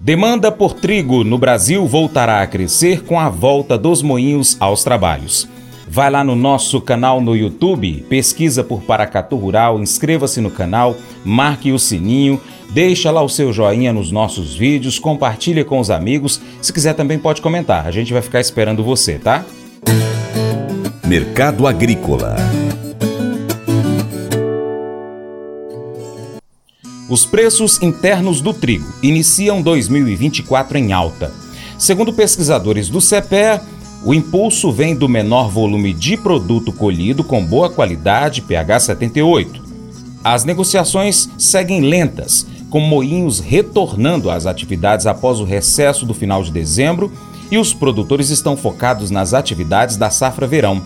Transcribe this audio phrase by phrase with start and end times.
[0.00, 5.48] Demanda por trigo no Brasil voltará a crescer com a volta dos moinhos aos trabalhos.
[5.88, 11.72] Vai lá no nosso canal no YouTube, pesquisa por Paracatu Rural, inscreva-se no canal, marque
[11.72, 12.40] o sininho,
[12.70, 16.40] deixa lá o seu joinha nos nossos vídeos, compartilha com os amigos.
[16.62, 19.44] Se quiser também pode comentar, a gente vai ficar esperando você, tá?
[21.04, 22.36] Mercado Agrícola
[27.08, 31.32] Os preços internos do trigo iniciam 2024 em alta.
[31.78, 33.60] Segundo pesquisadores do CPE,
[34.04, 39.62] o impulso vem do menor volume de produto colhido com boa qualidade, pH 78.
[40.22, 46.52] As negociações seguem lentas, com moinhos retornando às atividades após o recesso do final de
[46.52, 47.10] dezembro
[47.50, 50.82] e os produtores estão focados nas atividades da safra verão.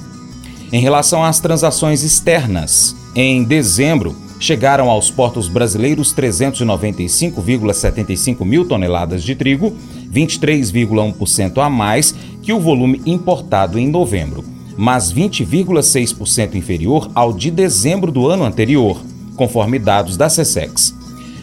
[0.73, 9.37] Em relação às transações externas, em dezembro, chegaram aos portos brasileiros 395,75 mil toneladas de
[9.37, 9.77] trigo,
[10.13, 14.45] 23,1% a mais que o volume importado em novembro,
[14.77, 19.01] mas 20,6% inferior ao de dezembro do ano anterior,
[19.37, 20.93] conforme dados da SESEX.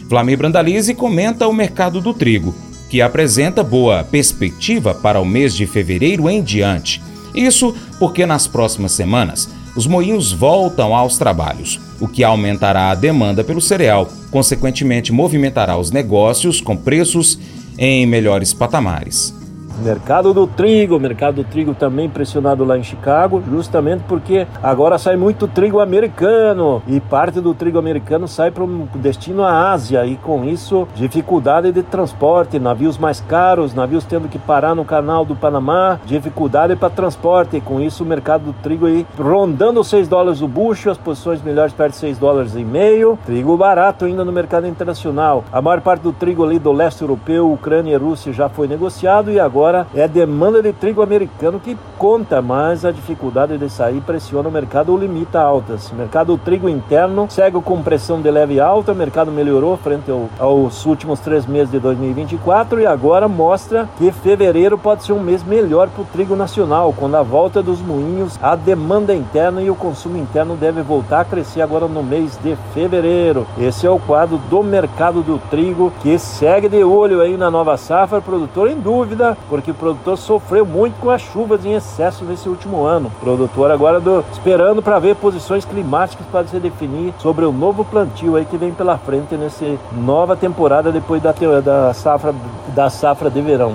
[0.06, 2.54] Flamir Brandalize comenta o mercado do trigo,
[2.90, 7.00] que apresenta boa perspectiva para o mês de fevereiro em diante.
[7.34, 13.44] Isso porque nas próximas semanas os moinhos voltam aos trabalhos, o que aumentará a demanda
[13.44, 17.38] pelo cereal, consequentemente movimentará os negócios com preços
[17.78, 19.39] em melhores patamares.
[19.80, 25.16] Mercado do trigo, mercado do trigo também pressionado lá em Chicago, justamente porque agora sai
[25.16, 30.16] muito trigo americano e parte do trigo americano sai para um destino à Ásia e
[30.16, 35.34] com isso dificuldade de transporte, navios mais caros, navios tendo que parar no canal do
[35.34, 40.42] Panamá, dificuldade para transporte e com isso o mercado do trigo aí rondando 6 dólares
[40.42, 44.32] o bucho, as posições melhores perto de 6 dólares e meio, trigo barato ainda no
[44.32, 45.42] mercado internacional.
[45.50, 49.30] A maior parte do trigo ali do leste europeu, Ucrânia e Rússia já foi negociado
[49.30, 53.70] e agora agora é a demanda de trigo americano que conta, mas a dificuldade de
[53.70, 55.92] sair pressiona o mercado ou limita altas.
[55.92, 60.28] Mercado do trigo interno segue com pressão de leve alta, o mercado melhorou frente ao,
[60.38, 65.42] aos últimos três meses de 2024 e agora mostra que fevereiro pode ser um mês
[65.44, 69.74] melhor para o trigo nacional, quando a volta dos moinhos, a demanda interna e o
[69.74, 73.46] consumo interno deve voltar a crescer agora no mês de fevereiro.
[73.58, 77.76] Esse é o quadro do mercado do trigo que segue de olho aí na nova
[77.76, 82.24] safra, produtor em dúvida, por porque o produtor sofreu muito com as chuvas em excesso
[82.24, 83.08] nesse último ano.
[83.08, 87.84] O produtor agora do, esperando para ver posições climáticas para se definir sobre o novo
[87.84, 91.32] plantio aí que vem pela frente nessa nova temporada depois da,
[91.62, 92.34] da safra
[92.74, 93.74] da safra de verão.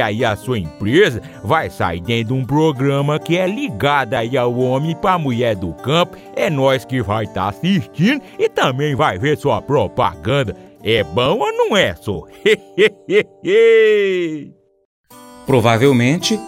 [0.00, 4.56] aí a sua empresa vai sair dentro de um programa que é ligado aí ao
[4.56, 6.16] homem para mulher do campo.
[6.34, 10.56] É nós que vai estar tá assistindo e também vai ver sua propaganda.
[10.82, 12.24] É bom ou não é, só?
[15.46, 16.38] Provavelmente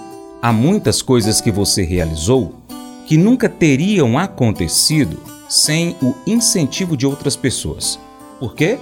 [0.42, 2.54] há muitas coisas que você realizou
[3.06, 5.18] que nunca teriam acontecido
[5.48, 7.98] sem o incentivo de outras pessoas.
[8.38, 8.78] Por quê?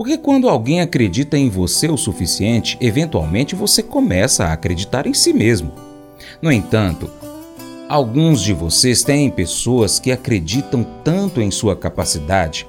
[0.00, 5.30] Porque quando alguém acredita em você o suficiente, eventualmente você começa a acreditar em si
[5.30, 5.72] mesmo.
[6.40, 7.10] No entanto,
[7.86, 12.66] alguns de vocês têm pessoas que acreditam tanto em sua capacidade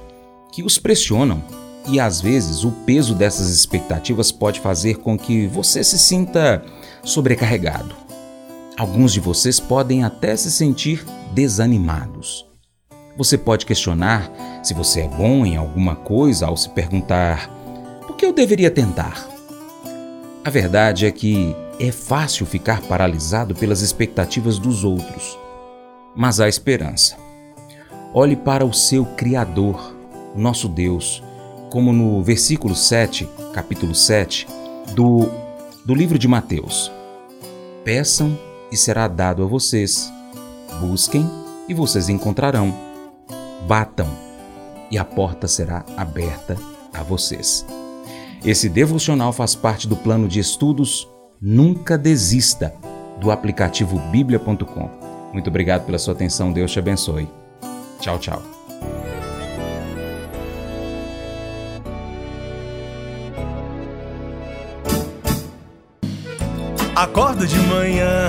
[0.52, 1.42] que os pressionam,
[1.88, 6.62] e às vezes o peso dessas expectativas pode fazer com que você se sinta
[7.02, 7.94] sobrecarregado.
[8.76, 12.51] Alguns de vocês podem até se sentir desanimados.
[13.16, 14.30] Você pode questionar
[14.62, 17.50] se você é bom em alguma coisa ao se perguntar:
[18.06, 19.28] por que eu deveria tentar?
[20.44, 25.38] A verdade é que é fácil ficar paralisado pelas expectativas dos outros,
[26.16, 27.16] mas há esperança.
[28.14, 29.94] Olhe para o seu Criador,
[30.34, 31.22] nosso Deus,
[31.70, 34.46] como no versículo 7, capítulo 7,
[34.94, 35.28] do,
[35.84, 36.90] do livro de Mateus.
[37.84, 38.38] Peçam
[38.70, 40.10] e será dado a vocês.
[40.80, 41.28] Busquem
[41.68, 42.91] e vocês encontrarão
[43.66, 44.08] batam
[44.90, 46.56] e a porta será aberta
[46.92, 47.64] a vocês.
[48.44, 51.08] Esse devocional faz parte do plano de estudos
[51.40, 52.74] Nunca Desista
[53.20, 54.90] do aplicativo bíblia.com.
[55.32, 57.28] Muito obrigado pela sua atenção, Deus te abençoe.
[58.00, 58.42] Tchau, tchau.
[66.94, 68.28] Acorda de manhã